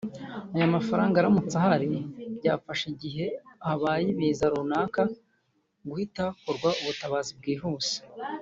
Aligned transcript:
Aya 0.55 0.73
mafaranga 0.75 1.15
aramutse 1.17 1.53
ahari 1.57 1.89
byafasha 2.37 2.83
igihe 2.93 3.25
habaye 3.65 4.03
ibiza 4.13 4.45
runaka 4.53 5.01
guhita 5.87 6.21
hakorwa 6.29 6.69
ubutabazi 6.81 7.31
bwihuse 7.39 7.95